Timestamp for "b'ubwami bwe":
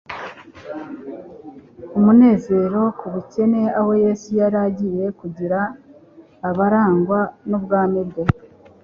7.49-8.23